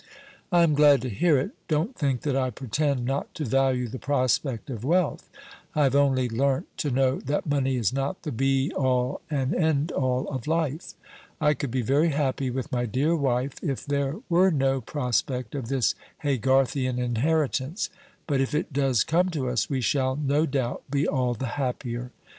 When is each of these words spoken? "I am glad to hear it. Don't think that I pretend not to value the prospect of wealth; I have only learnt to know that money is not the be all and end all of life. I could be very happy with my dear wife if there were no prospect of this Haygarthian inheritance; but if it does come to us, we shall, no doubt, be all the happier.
"I 0.51 0.63
am 0.63 0.73
glad 0.73 1.03
to 1.03 1.09
hear 1.11 1.37
it. 1.37 1.51
Don't 1.67 1.95
think 1.95 2.21
that 2.21 2.35
I 2.35 2.49
pretend 2.49 3.05
not 3.05 3.35
to 3.35 3.45
value 3.45 3.87
the 3.87 3.99
prospect 3.99 4.71
of 4.71 4.83
wealth; 4.83 5.29
I 5.75 5.83
have 5.83 5.95
only 5.95 6.27
learnt 6.27 6.75
to 6.77 6.89
know 6.89 7.19
that 7.19 7.45
money 7.45 7.75
is 7.75 7.93
not 7.93 8.23
the 8.23 8.31
be 8.31 8.71
all 8.73 9.21
and 9.29 9.53
end 9.53 9.91
all 9.91 10.27
of 10.29 10.47
life. 10.47 10.95
I 11.39 11.53
could 11.53 11.69
be 11.69 11.83
very 11.83 12.09
happy 12.09 12.49
with 12.49 12.71
my 12.71 12.87
dear 12.87 13.15
wife 13.15 13.63
if 13.63 13.85
there 13.85 14.15
were 14.27 14.49
no 14.49 14.81
prospect 14.81 15.53
of 15.53 15.67
this 15.67 15.93
Haygarthian 16.23 16.97
inheritance; 16.97 17.91
but 18.25 18.41
if 18.41 18.55
it 18.55 18.73
does 18.73 19.03
come 19.03 19.29
to 19.29 19.49
us, 19.49 19.69
we 19.69 19.81
shall, 19.81 20.15
no 20.15 20.47
doubt, 20.47 20.81
be 20.89 21.07
all 21.07 21.35
the 21.35 21.45
happier. 21.61 22.09